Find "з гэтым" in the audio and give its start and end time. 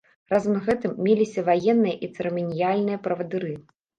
0.55-0.95